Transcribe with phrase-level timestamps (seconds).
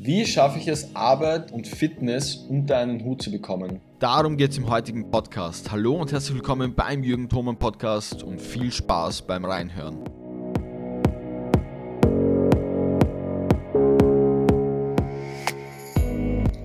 [0.00, 3.80] Wie schaffe ich es, Arbeit und Fitness unter einen Hut zu bekommen?
[3.98, 5.72] Darum geht es im heutigen Podcast.
[5.72, 9.98] Hallo und herzlich willkommen beim Jürgen Thoman Podcast und viel Spaß beim Reinhören.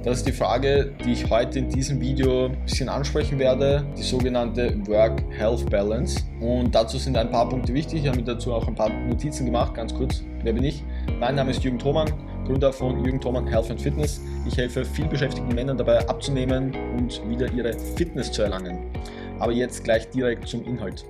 [0.03, 4.03] Das ist die Frage, die ich heute in diesem Video ein bisschen ansprechen werde, die
[4.03, 6.19] sogenannte Work-Health-Balance.
[6.39, 8.01] Und dazu sind ein paar Punkte wichtig.
[8.01, 10.21] Ich habe mir dazu auch ein paar Notizen gemacht, ganz kurz.
[10.43, 10.83] Wer bin ich?
[11.19, 12.11] Mein Name ist Jürgen Thoman,
[12.45, 14.19] Gründer von Jürgen Thoman Health and Fitness.
[14.45, 18.91] Ich helfe vielbeschäftigten Männern dabei abzunehmen und wieder ihre Fitness zu erlangen.
[19.39, 21.05] Aber jetzt gleich direkt zum Inhalt.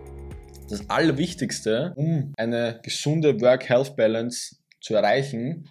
[0.70, 5.70] Das Allerwichtigste, um eine gesunde Work-Health-Balance zu erreichen,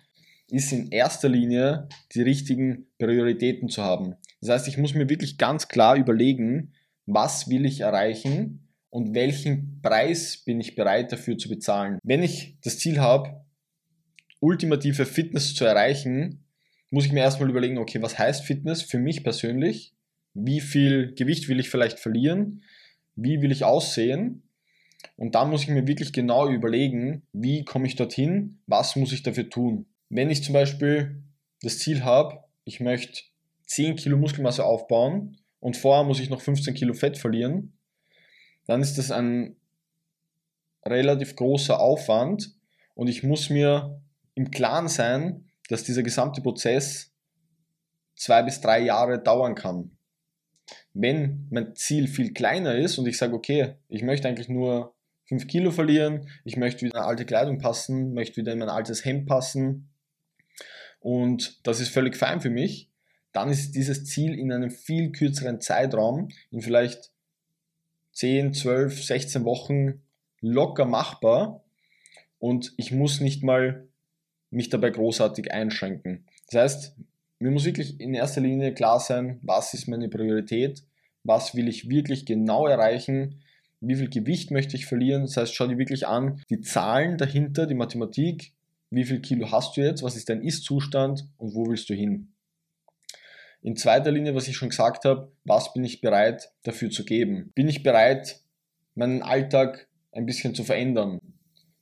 [0.51, 4.17] ist in erster Linie die richtigen Prioritäten zu haben.
[4.41, 6.73] Das heißt, ich muss mir wirklich ganz klar überlegen,
[7.07, 11.99] was will ich erreichen und welchen Preis bin ich bereit dafür zu bezahlen.
[12.03, 13.43] Wenn ich das Ziel habe,
[14.43, 16.45] ultimative Fitness zu erreichen,
[16.91, 19.95] muss ich mir erstmal überlegen, okay, was heißt Fitness für mich persönlich?
[20.35, 22.63] Wie viel Gewicht will ich vielleicht verlieren?
[23.15, 24.43] Wie will ich aussehen?
[25.17, 28.59] Und dann muss ich mir wirklich genau überlegen, wie komme ich dorthin?
[28.67, 29.87] Was muss ich dafür tun?
[30.09, 31.23] Wenn ich zum Beispiel
[31.63, 33.23] das Ziel habe, ich möchte
[33.67, 37.73] 10 Kilo Muskelmasse aufbauen und vorher muss ich noch 15 Kilo Fett verlieren,
[38.67, 39.57] dann ist das ein
[40.85, 42.55] relativ großer Aufwand
[42.95, 44.03] und ich muss mir
[44.35, 47.13] im Klaren sein, dass dieser gesamte Prozess
[48.15, 49.97] zwei bis drei Jahre dauern kann.
[50.95, 54.95] Wenn mein Ziel viel kleiner ist und ich sage, okay, ich möchte eigentlich nur
[55.27, 59.05] 5 Kilo verlieren, ich möchte wieder in alte Kleidung passen, möchte wieder in mein altes
[59.05, 59.89] Hemd passen
[61.01, 62.91] und das ist völlig fein für mich,
[63.33, 67.11] dann ist dieses Ziel in einem viel kürzeren Zeitraum, in vielleicht
[68.13, 70.03] 10, 12, 16 Wochen
[70.41, 71.65] locker machbar
[72.39, 73.89] und ich muss nicht mal
[74.53, 76.27] mich dabei großartig einschränken.
[76.51, 76.97] Das heißt,
[77.41, 80.85] mir muss wirklich in erster Linie klar sein, was ist meine Priorität,
[81.25, 83.41] was will ich wirklich genau erreichen,
[83.81, 85.23] wie viel Gewicht möchte ich verlieren.
[85.23, 88.53] Das heißt, schau dir wirklich an, die Zahlen dahinter, die Mathematik,
[88.91, 92.29] wie viel Kilo hast du jetzt, was ist dein Ist-Zustand und wo willst du hin.
[93.63, 97.53] In zweiter Linie, was ich schon gesagt habe, was bin ich bereit dafür zu geben?
[97.55, 98.41] Bin ich bereit,
[98.95, 101.21] meinen Alltag ein bisschen zu verändern?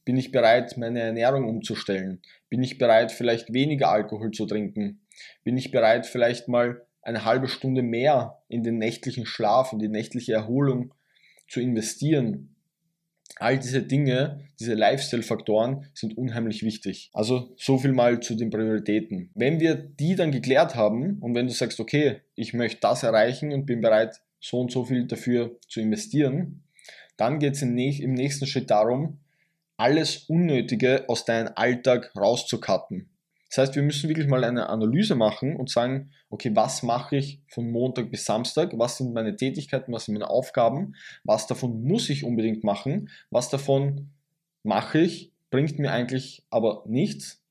[0.04, 2.20] Bin ich bereit, meine Ernährung umzustellen?
[2.48, 5.00] Bin ich bereit, vielleicht weniger Alkohol zu trinken?
[5.44, 9.88] Bin ich bereit, vielleicht mal eine halbe Stunde mehr in den nächtlichen Schlaf, in die
[9.88, 10.94] nächtliche Erholung
[11.48, 12.56] zu investieren?
[13.36, 17.10] All diese Dinge, diese Lifestyle-Faktoren sind unheimlich wichtig.
[17.12, 19.30] Also so viel mal zu den Prioritäten.
[19.34, 23.52] Wenn wir die dann geklärt haben und wenn du sagst, okay, ich möchte das erreichen
[23.52, 26.64] und bin bereit, so und so viel dafür zu investieren,
[27.16, 29.20] dann geht es im nächsten Schritt darum,
[29.80, 33.08] alles Unnötige aus deinem Alltag rauszukatten.
[33.48, 37.40] Das heißt, wir müssen wirklich mal eine Analyse machen und sagen, okay, was mache ich
[37.48, 38.72] von Montag bis Samstag?
[38.76, 39.92] Was sind meine Tätigkeiten?
[39.92, 40.94] Was sind meine Aufgaben?
[41.24, 43.08] Was davon muss ich unbedingt machen?
[43.30, 44.10] Was davon
[44.62, 47.42] mache ich, bringt mir eigentlich aber nichts?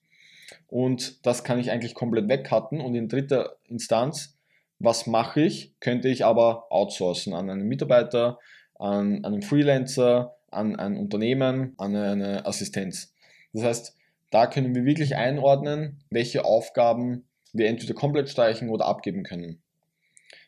[0.67, 2.79] Und das kann ich eigentlich komplett wegcutten.
[2.79, 4.37] Und in dritter Instanz,
[4.77, 8.37] was mache ich, könnte ich aber outsourcen an einen Mitarbeiter,
[8.75, 13.13] an einen Freelancer, an ein Unternehmen, an eine Assistenz.
[13.53, 13.95] Das heißt,
[14.29, 19.61] da können wir wirklich einordnen, welche Aufgaben wir entweder komplett streichen oder abgeben können.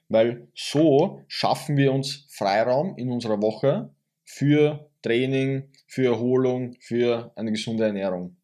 [0.09, 3.90] Weil so schaffen wir uns Freiraum in unserer Woche
[4.23, 8.35] für Training, für Erholung, für eine gesunde Ernährung.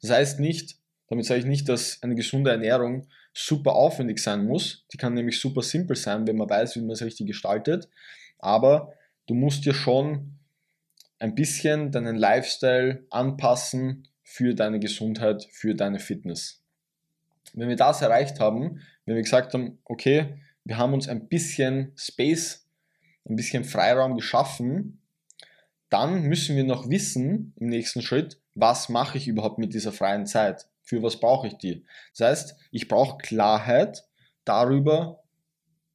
[0.00, 0.76] Das heißt nicht,
[1.08, 4.84] damit sage ich nicht, dass eine gesunde Ernährung super aufwendig sein muss.
[4.92, 7.88] Die kann nämlich super simpel sein, wenn man weiß, wie man es richtig gestaltet.
[8.38, 8.92] Aber
[9.26, 10.37] du musst dir schon
[11.18, 16.62] ein bisschen deinen Lifestyle anpassen für deine Gesundheit, für deine Fitness.
[17.54, 21.92] Wenn wir das erreicht haben, wenn wir gesagt haben, okay, wir haben uns ein bisschen
[21.96, 22.68] Space,
[23.24, 25.00] ein bisschen Freiraum geschaffen,
[25.88, 30.26] dann müssen wir noch wissen im nächsten Schritt, was mache ich überhaupt mit dieser freien
[30.26, 30.68] Zeit?
[30.82, 31.84] Für was brauche ich die?
[32.16, 34.04] Das heißt, ich brauche Klarheit
[34.44, 35.22] darüber,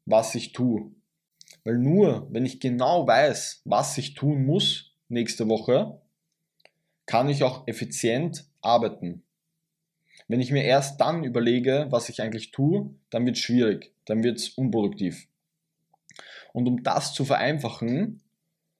[0.05, 0.91] was ich tue.
[1.63, 5.99] Weil nur, wenn ich genau weiß, was ich tun muss, nächste Woche,
[7.05, 9.23] kann ich auch effizient arbeiten.
[10.27, 14.23] Wenn ich mir erst dann überlege, was ich eigentlich tue, dann wird es schwierig, dann
[14.23, 15.27] wird es unproduktiv.
[16.53, 18.21] Und um das zu vereinfachen,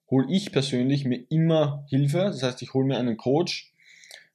[0.09, 2.19] hole ich persönlich mir immer Hilfe.
[2.19, 3.73] Das heißt, ich hole mir einen Coach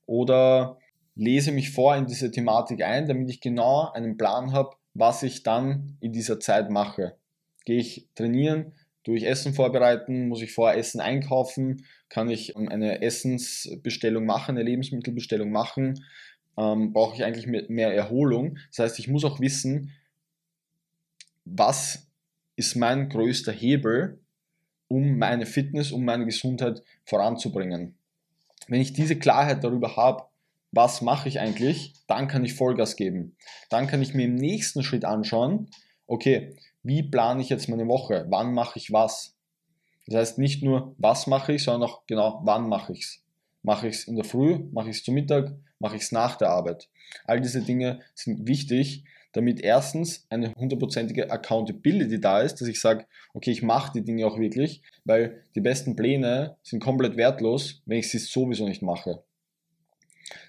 [0.07, 0.79] oder
[1.15, 5.43] lese mich vor in diese Thematik ein, damit ich genau einen Plan habe, was ich
[5.43, 7.17] dann in dieser Zeit mache.
[7.65, 8.73] Gehe ich trainieren,
[9.05, 10.29] Tue ich Essen vorbereiten?
[10.29, 11.85] Muss ich vorher Essen einkaufen?
[12.09, 15.95] Kann ich eine Essensbestellung machen, eine Lebensmittelbestellung machen?
[16.59, 18.59] ähm, brauche ich eigentlich mehr Erholung.
[18.71, 19.93] Das heißt, ich muss auch wissen,
[21.45, 22.09] was
[22.57, 24.19] ist mein größter Hebel,
[24.89, 27.95] um meine Fitness, um meine Gesundheit voranzubringen.
[28.67, 30.25] Wenn ich diese Klarheit darüber habe,
[30.73, 33.37] was mache ich eigentlich, dann kann ich Vollgas geben.
[33.71, 35.71] Dann kann ich mir im nächsten Schritt anschauen,
[36.07, 36.57] okay,
[36.89, 38.27] wie plane ich jetzt meine Woche?
[38.31, 39.37] Wann mache ich was?
[40.07, 43.23] Das heißt nicht nur, was mache ich, sondern auch genau, wann mache ich es.
[43.63, 46.37] Mache ich es in der Früh, mache ich es zu Mittag, mache ich es nach
[46.37, 46.89] der Arbeit.
[47.27, 53.05] All diese Dinge sind wichtig, damit erstens eine hundertprozentige Accountability da ist, dass ich sage,
[53.35, 57.99] okay, ich mache die Dinge auch wirklich, weil die besten Pläne sind komplett wertlos, wenn
[57.99, 59.23] ich sie sowieso nicht mache.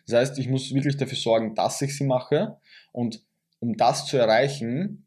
[0.08, 2.58] Das heißt, ich muss wirklich dafür sorgen, dass ich sie mache
[2.94, 3.22] und
[3.60, 5.06] um das zu erreichen,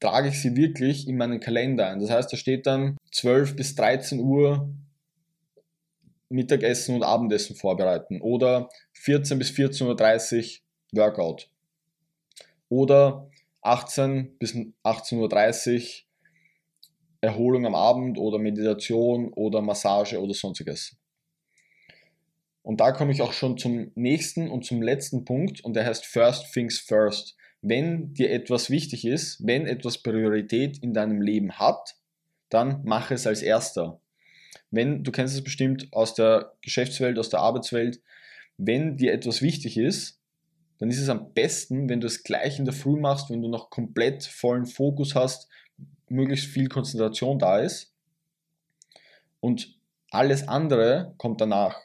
[0.00, 2.00] trage ich sie wirklich in meinen Kalender ein.
[2.00, 4.68] Das heißt, da steht dann 12 bis 13 Uhr
[6.30, 10.60] Mittagessen und Abendessen vorbereiten oder 14 bis 14.30
[10.92, 11.50] Uhr Workout
[12.68, 13.28] oder
[13.62, 15.82] 18 bis 18.30 Uhr
[17.20, 20.96] Erholung am Abend oder Meditation oder Massage oder sonstiges.
[22.62, 26.06] Und da komme ich auch schon zum nächsten und zum letzten Punkt und der heißt
[26.06, 27.36] First Things First.
[27.62, 31.96] Wenn dir etwas wichtig ist, wenn etwas Priorität in deinem Leben hat,
[32.48, 34.00] dann mach es als erster.
[34.70, 38.00] Wenn, du kennst es bestimmt aus der Geschäftswelt, aus der Arbeitswelt,
[38.56, 40.20] wenn dir etwas wichtig ist,
[40.78, 43.48] dann ist es am besten, wenn du es gleich in der Früh machst, wenn du
[43.48, 45.48] noch komplett vollen Fokus hast,
[46.08, 47.94] möglichst viel Konzentration da ist
[49.40, 49.78] und
[50.10, 51.80] alles andere kommt danach.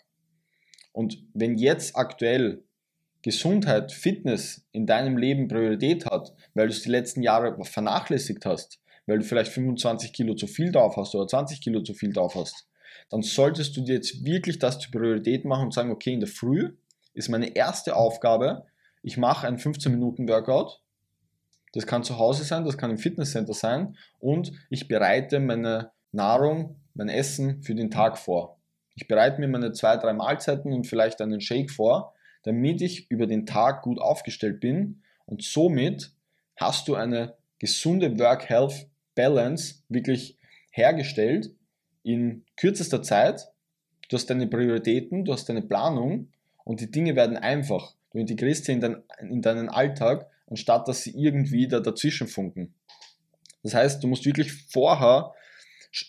[0.92, 2.64] Und wenn jetzt aktuell
[3.26, 8.80] Gesundheit, Fitness in deinem Leben Priorität hat, weil du es die letzten Jahre vernachlässigt hast,
[9.08, 12.36] weil du vielleicht 25 Kilo zu viel drauf hast oder 20 Kilo zu viel drauf
[12.36, 12.68] hast,
[13.10, 16.30] dann solltest du dir jetzt wirklich das zur Priorität machen und sagen, okay, in der
[16.30, 16.76] Früh
[17.16, 18.68] ist meine erste Aufgabe,
[19.02, 20.84] ich mache einen 15 Minuten Workout.
[21.74, 26.80] Das kann zu Hause sein, das kann im Fitnesscenter sein und ich bereite meine Nahrung,
[26.94, 28.60] mein Essen für den Tag vor.
[28.94, 32.14] Ich bereite mir meine zwei, drei Mahlzeiten und vielleicht einen Shake vor,
[32.46, 36.12] damit ich über den Tag gut aufgestellt bin und somit
[36.56, 40.38] hast du eine gesunde Work-Health-Balance wirklich
[40.72, 41.52] hergestellt
[42.04, 43.48] in kürzester Zeit.
[44.10, 46.30] Du hast deine Prioritäten, du hast deine Planung
[46.64, 47.96] und die Dinge werden einfach.
[48.12, 52.76] Du integrierst sie in, dein, in deinen Alltag, anstatt dass sie irgendwie da dazwischen funken.
[53.64, 55.34] Das heißt, du musst wirklich vorher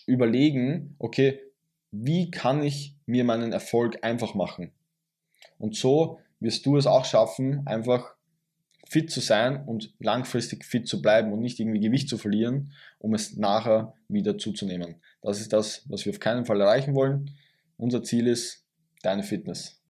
[0.05, 1.39] überlegen, okay,
[1.91, 4.71] wie kann ich mir meinen Erfolg einfach machen?
[5.57, 8.15] Und so wirst du es auch schaffen, einfach
[8.89, 13.13] fit zu sein und langfristig fit zu bleiben und nicht irgendwie Gewicht zu verlieren, um
[13.13, 14.95] es nachher wieder zuzunehmen.
[15.21, 17.31] Das ist das, was wir auf keinen Fall erreichen wollen.
[17.75, 18.65] Unser Ziel ist
[19.03, 19.76] deine Fitness.